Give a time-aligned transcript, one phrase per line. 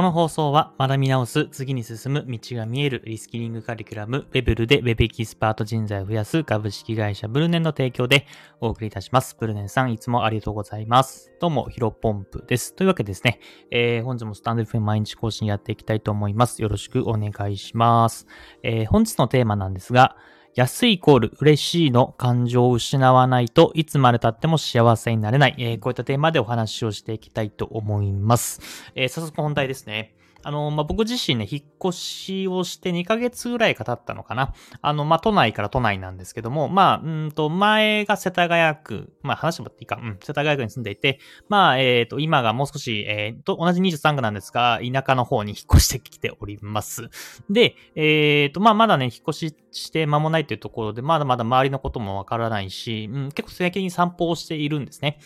[0.00, 8.26] この放送は学び直す、次に進む道が見えるリスキリングカリキュラム、ウェブルで Web エキスパート人材を増やす株式会社ブルネンの提供で
[8.62, 9.36] お送りいたします。
[9.38, 11.34] ブルネンさん、いつもありがとうございます。
[11.38, 12.74] どうも、ヒロポンプです。
[12.74, 13.40] というわけでですね、
[13.70, 16.62] えー、本日もスタンド FM 毎日更新やっていきたいと思います。
[16.62, 18.26] よろしくお願いします。
[18.62, 20.16] えー、本日のテーマなんですが、
[20.54, 28.60] 安いイコール嬉しいの感情を失わないといつまで経っても幸せになれない、えー、こういったテーマでお話をしていきたいと思います。
[28.94, 30.14] えー、早速本題ですね。
[30.42, 34.54] あの、まあ、僕自身ね、引っ越しをして2ヶ月ぐらいか経ったのかな。
[34.80, 47.10] あの、まあ、都内から都内なんですけども、まあ、うんと、前が世田谷区、まあ、話してもらっていいか、うん、世田谷区に住んでいて、まあ、えっ、ー、と、今がもう少し、えー、と、同じ23区なんですが、田舎の方に引っ越してきております。
[47.48, 55.18] で、えっ、ー、と、まあ、まだね、引っ越しして間もないというところで、まだまだ周りのこともわからないし、うん、結構最近散歩をしているんですね。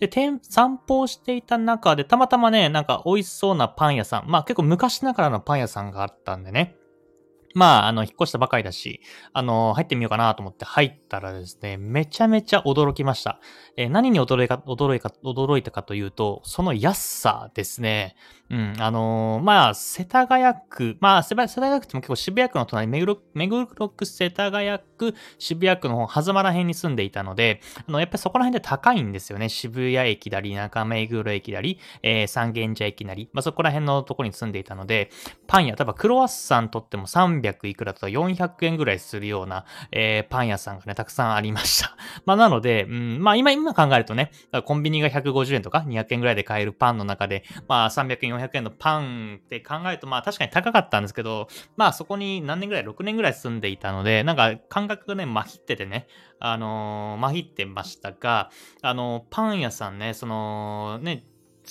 [0.00, 0.10] で、
[0.42, 6.76] 散歩をしていた中で、たまたまね、なんか美味しそうなパン屋さん、まあ結構構昔ながらのパン屋さんがあったんでね、
[7.54, 9.00] まあ、あの、引っ越したばかりだし、
[9.32, 13.40] あの、入ってみようかなと思って入ったらですね、めちゃめちゃ驚きました。
[13.76, 18.14] えー、何に驚いか、驚いか、驚いたかというと、その安さですね。
[18.50, 29.48] うん、あのー、まあ、世田谷区、まあ、世田谷区っても結構渋谷区の隣、目黒、目黒区世田谷区、渋谷区の方、狭間ら辺に住んでいたので、あの、やっぱりそこら辺で高いんですよね。
[29.48, 35.10] 渋谷駅なり、中目黒駅なり、えー、三軒茶駅なり、まあ、そこら辺のところに住んでいたので、
[35.46, 41.96] パン屋、例えばクロワッサンとっても300いくらと400円ぐらいするような、えー、パン屋さんがね、たくさんありました。
[42.26, 44.30] まあ、なので、うん、まあ、今、今考えるとね、
[44.64, 56.06] コンビニが150円とか200円ぐらいで買えるパンの中で、まあ、300円、400円のパンって考えると、まあ、確かに高かったんですけど、まあ、そこに何年ぐらい、6年ぐらい住んでいたので、なんか感覚がね、まひっててね、
[56.38, 58.50] あのー、まひってましたが、
[58.82, 61.24] あのー、パン屋さんね、その、ね、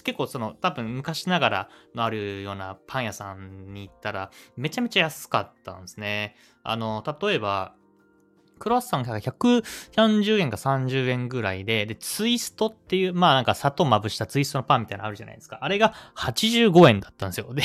[0.03, 6.35] 結構その多分昔ながらのあるようなパン屋さんに行ったらめちゃめちゃ安かったんですね。
[6.63, 7.75] あの、例えば、
[8.59, 15.59] クロワッサンが130円か30円ぐらいで、で、ツイストっていう、まあなんか砂糖まぶしたツイストのパンみたいなのあるじゃないですか。
[15.61, 17.53] あれが85円だったんですよ。
[17.53, 17.63] で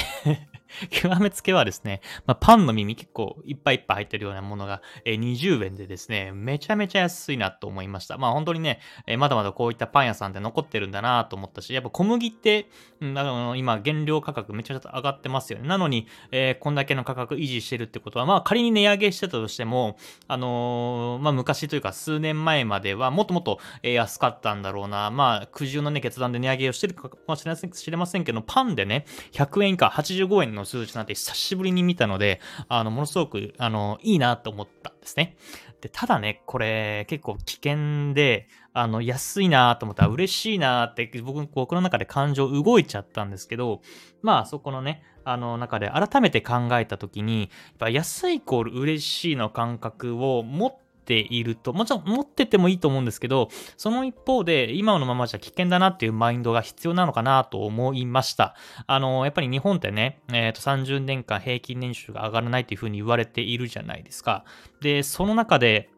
[0.90, 8.18] 極めつけはですね、まあ、パンの耳結構いっぱいいっぱい入ってるようなものが、えー、20円でですね、めちゃめちゃ安いなと思いました。
[8.18, 12.68] まあ本当にね、えー、まだまだこういったパン屋さんって残ってるんだなと思ったし、やっぱ小麦って、
[13.00, 15.68] うん、あの今原料価格めちゃめちゃ上がってますよね。
[15.68, 19.96] なのに、えー、こんだけの価格維持してるってことは、まあ仮に値上げしてたとしても、
[20.28, 25.10] あのまあ昔というか数年前まではもっともっと、安かったんだろうな。
[25.10, 35.36] まあ苦渋のね、決断で値上げをしてるかもしれませんけど、パンでね、100円以下85円のの数字なんて久しぶりに見たので、あの、ものすごく、あの、いいなと思ったんですね。
[35.80, 43.82] で、ただね、これ結構危険で、あの、安いなと思ったら嬉しいなって僕、僕の中で感情動いちゃったんですけど、
[44.22, 58.54] まあそこのね、あの中で改めて考えた時に、やっぱ安いイコール嬉しいの感覚を持っていると、もちろん持っててもいいと思うんですけど、その一方で今のままじゃ危険だなっていうマインドが必要なのかなと思いました。
[58.86, 64.44] あの、やっぱり日本ってね、えっ、ー、と30年間平均年収が上がらないっていうふうに言われているじゃないですか。
[64.80, 65.90] で、その中で、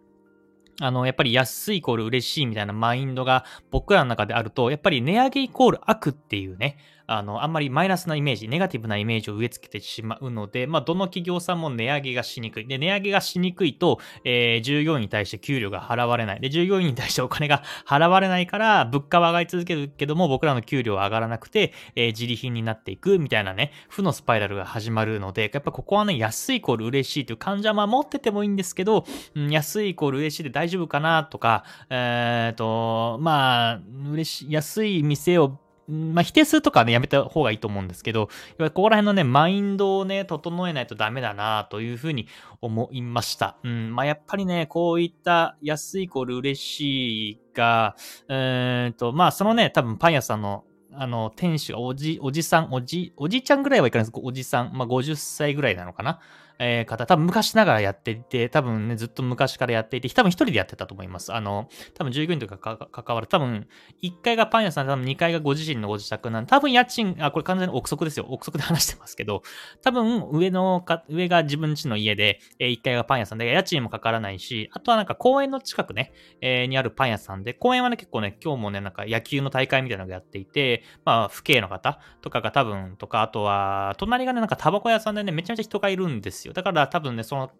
[0.81, 12.67] あの、やっぱり安いイコール嬉しいみたいなマインドが僕らの中であると、やっぱり値上げイコール悪っていうね、あの、あんまりマイナスなイメージ、ネガティブなイメージを植え付けてしまうので、まあ、どの企業さんも値上げがしにくい。
[12.67, 16.41] で、値上げがしにくいと、えー、従業員に対して給料が払われない。
[16.41, 33.81] で、従業員に対してお金が払われないから、物価は上がり続けるけども、僕らの給料は上がらなくて、えー、自利品になっていくみたいなね、負のスパイラルが始まるので、やっぱここはね、安いイコール嬉しいという患者は持っててもいいんですけど、うん、安いイコール嬉しいで大丈夫かなとか、えっ、ー、と、まあ、
[34.11, 35.59] 嬉しい、安い店を
[35.89, 42.29] まあ、否定するとかね、やめた方がいいと思うんですけど、ここら辺のね、マインドをね、整えないとダメだなというふうに
[42.61, 43.57] 思いました。
[43.63, 47.97] うん、まあ、やっぱりね、こういった安いイコール嬉しいが、
[48.29, 50.65] えーと、まあ、そのね、多分パン屋さんの
[50.99, 54.21] あの、店主がおじ、おじさん、おじ、おじちゃんぐらいはいかないです。
[54.23, 56.21] おじさん、まあ、50歳ぐらいなのかな。
[56.59, 61.33] えー、方、多分昔ながらやっていて、多分ね、ずっと昔からやっていて、多分一人でやってたと思います。
[61.35, 63.69] あの、多分従業員とかか関わる、多分
[64.03, 68.27] 1階がパン屋さんで、多分2階がご自身のご自宅なんで、多分家賃、あ、これ完全に憶測ですよ。
[68.29, 69.43] 憶測で話してますけど、
[69.83, 86.53] 多分上のか、上が自分家の家で、えー、1階がパン屋さんで、家賃もかからないし、あとはなんか公園の近くね、えー、にあるパン屋さんで、公園はね、結構ね、今日もね、なんか野球の大会みたいなのがやっていて、まあ、府警の方とかが多分、とか、あとは、隣がね、なんかタバコ屋さんでね、めちゃめちゃ人がいるんですよですよ。
[86.53, 87.51] だから多分ね、その、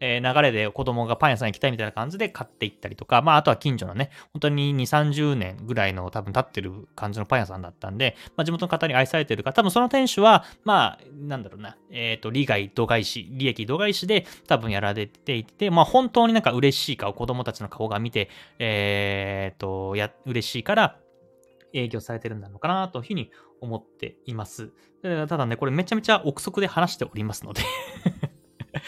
[0.00, 20.98] え、流れで子供がパン屋さん行きたいみたいな感じで買っていったりとか、まあ、あとは近所のね、本当に2、30年ぐらいの多分経ってる感じのパン屋さんだったんで、まあ、地元の方に愛されてるから、多分その店主は、まあ、なんだろうな、えっ、ー、と、利害度外視、利益度外視で多分やられていて、まあ、本当になんか嬉しい顔、子供たちの顔が見て、えっ、ー、と、や、嬉しいから、
[21.74, 23.30] 営業されてるんだろうかなというふうに
[23.60, 24.72] 思っています。
[25.02, 27.62] ただね、これめちゃめちゃ憶測で話しておりますので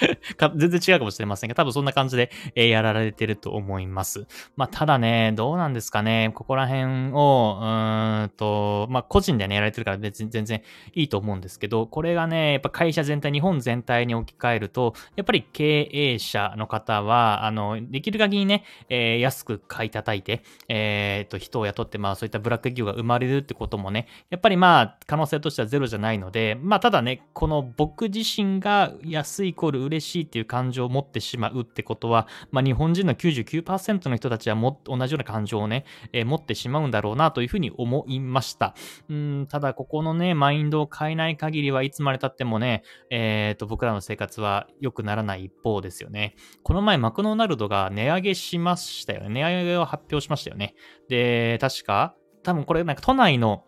[0.57, 4.27] 全然違うかもしれませんが、多分そんな感じで、えー、やられてると思います。
[4.57, 6.33] まあ、ただね、どうなんですかね。
[6.35, 10.63] ここら辺を、うーんと、まあ、個人でね、やられてるから別に全然
[10.95, 38.75] いいと思うんですけど、これがね、やっぱ会社全体、日本全体に置き換えると、やっぱり経営者の方は、あの、できる限りね、えー、安く買い叩いて、えっ、ー、と、人を雇って、まあ、そういったブラック企業が生まれるってこともね、やっぱりまあ、可能性としてはゼロじゃないので、まあ、ただね、この僕自身が安いイコール嬉しいっていう感情を持ってしまうってことは、まあ、日本人の99%の人たちはも同じような感情をね、えー、持ってしまうんだろうなというふうに思いました。
[39.09, 46.35] うんただ、ここのね、マインドを変えない限りはいつまで経ってもね、えっ、ー、と、僕らの生活は良くならない一方ですよね。
[46.63, 49.29] この前、マクドナルドが値上げしましたよね。
[49.29, 50.75] 値上げを発表しましたよね。
[51.09, 53.65] で、確か、多分これなんか都内の、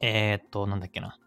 [0.00, 1.18] えっ、ー、と、なんだっけな。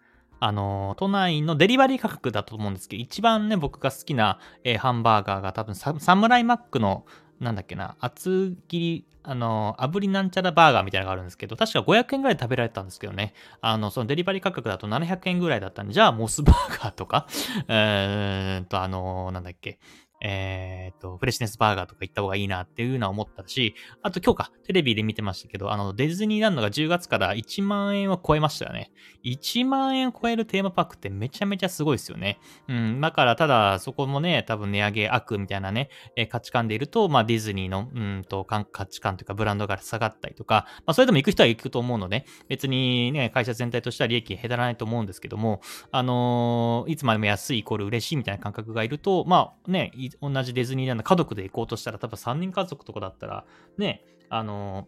[0.42, 7.06] あの、都内のデリバリー価格だと思うんですけど、一番ね、僕が好きな、えー、ハンバーガーが多分サ、サムライマックの、
[7.40, 17.28] なんだっけな、厚切り、あの、炙りなんちゃらバーガーみたいなのがあるんですけど、確か500円ぐらい食べられたんですけどね、あの、そのデリバリー価格だと700円ぐらいだったんで、じゃあモスバーガーとか、
[17.70, 19.78] えーと、あの、なんだっけ、
[20.22, 28.92] えっ、と、フレッシュネスバーガーとか行った方がいいなっていうのは思ったし、あと今日か、テレビで見てましたけど、あの、ディズニーランドが10月から1万円を超えましたよね。
[29.24, 32.40] 1万円超えるテーマパークってめちゃめちゃすごいですよね。
[32.68, 49.92] うん、だからただそこもね、多分値上げ悪みたいなね、え、価値観でいると、まあディズニーの、うんと、価値観というかブランドが下がったりとか、まあそれでも行く人は行くと思うので、別にね、会社全体としては利益減らないと思うんですけども、あのー、いつまでも安いイコール嬉しいみたいな感覚がいると、まあね、
[50.22, 53.46] 同じディズニーランド家族で行こうとしたら、多分3人家族とかだったら、
[53.78, 54.88] ね、あの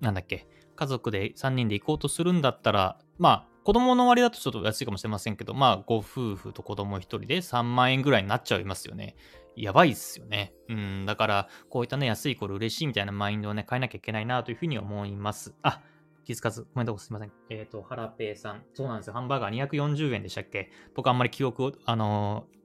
[0.00, 9.16] ー、なんだっけ、家族で3人で行こうとするんだったら、まあ、子供の割だとちょっと安いかもしれませんけど、まあ、ご夫婦と子供1人で3万円ぐらいになっちゃいますよね。
[9.56, 10.54] やばいっすよね。
[10.68, 15.54] うん、だから、こういったね、安い頃嬉しいみたいなマインドをね、変えなきゃいけないなというふうに思います。
[15.62, 15.82] あ、
[16.24, 17.32] 気づかず、コメントすいません。
[17.50, 18.62] えっ、ー、と、ハラペーさん。
[18.72, 19.14] そうなんですよ。
[19.14, 20.70] ハンバーガー240円でしたっけ？
[20.94, 22.57] 僕あんまり記憶を、あのー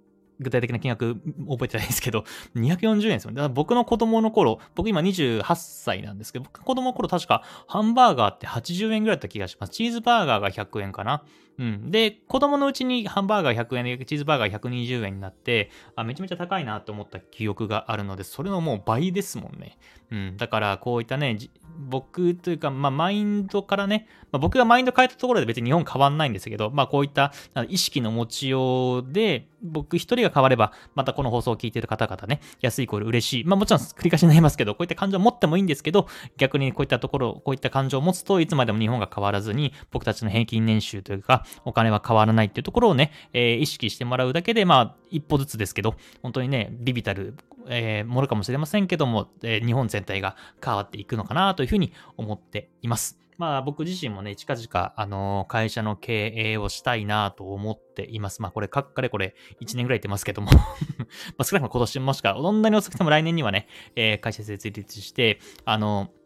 [0.43, 1.15] 具体的な金額
[1.49, 2.25] 覚えてないですけど、
[2.55, 3.37] 240円ですよね。
[3.37, 9.73] だから僕の子供の頃、僕今28歳なんですけど、僕子供の頃確かハンバーガーって80円ぐらいだった気がします。
[9.73, 11.23] チーズバーガーが100円かな。
[11.59, 11.91] うん。
[11.91, 19.77] で、子供のうちにハンバーガー100円でチーズバーガー120円になって、あ、めちゃめちゃ高いなと思った記憶があるので、それのもう倍ですもんね。
[20.11, 20.37] うん。
[20.37, 21.37] だからこういったね、
[21.77, 27.33] 僕というか、まあ、マインドからね、まあ、僕がマインド変えたところで別に日本変わんないんですけど、まあ、こういった
[27.67, 33.43] 意識の持ちようで、僕一人が変われば、またこの放送を聞いている方々ね、安いイコール嬉しい。
[33.45, 47.35] まあ、もちろん繰り返しになりますけど、こういった感情を持ってもいいんですけど、逆にこういったところ、こういった感情を持つといつまでも日本が変わらずに、僕たちの平均年収というか、お金は変わらないっていうところをね、えー、意識してもらうだけで、まあ、一歩ずつですけど、本当にね、ビビたる
[47.67, 53.19] えー、ものかもしれませんけども、えー、日本全体が変わっていくのかなというふうに思っています。
[53.37, 58.41] まあ僕自身もね、近々、あのー、会社の経営をしたいなと思っています。
[58.41, 60.51] まあこれ、かっかれこれ、1年ぐらい言ってますけども
[61.37, 66.22] まあ少なくとも今年もしか、どんなに遅くても来年にはね、えー、会社設立して、あのー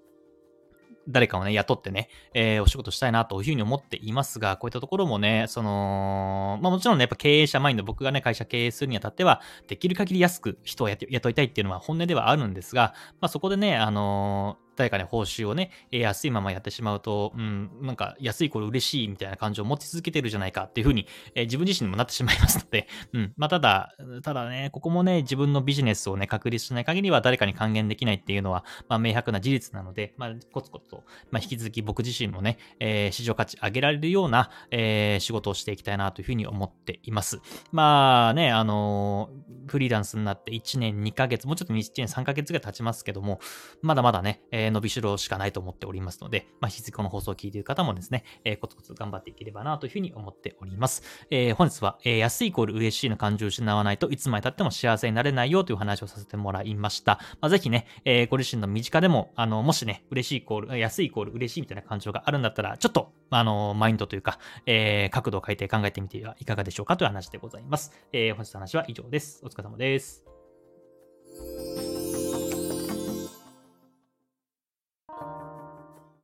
[1.07, 37.41] 誰かをね、雇ってね、えー、お仕事したいなというふうに思っていますが、こういったところもね、その、まあもちろんね、やっぱ経営者マインド、僕がね、会社経営するにあたっては、できる限り安く人を雇いたいっていうのは本音ではあるんですが、まあそこでね、あのー誰かね、報酬をね、安いままやってしまうと、うん、なんか安いこれ嬉しいみたいな感情を持ち続けてるじゃないかっていうふうに、えー、自分自身にもなってしまいますので、 うん、まあただ、ただね、ここもね、自分のビジネスをね、確立しない限りは誰かに還元できないっていうのは、まあ明白な事実なので、まあコツコツと、まあ引き続き僕自身もね、えー、市場価値上げられるような、えー、仕事をしていきたいなというふうに思っています。
[37.71, 39.36] まあね、あのー、
[39.67, 43.39] フリーランスになって1年2ヶ月、もうちょっと1年3ヶ月ぐらい経ちますけども、
[43.81, 51.03] まだまだね、えー、伸びしろしかないと思っておりますので、まあ、引き続きこの放送を聞いている方もですね、えー、コツコツ頑張っていければなというふうに思っております。
[51.29, 57.19] えー、本日は、えー、安いイコール嬉しいの感情を失わないといつまで経っても幸せになれないよという話をさせてもらいました。
[57.41, 67.91] まあ、ぜひね、えー、ご自身の身近でも、あの、もしね、嬉しいイコール、安いイコール嬉しいみたいな感情があるんだったら、ちょっと、あの、マインドというか、えー、角度を変えて考えてみてはいかがでしょうかという話でございます。
[68.13, 69.41] えー、本日の話は以上です。
[69.43, 70.23] お疲れ様です。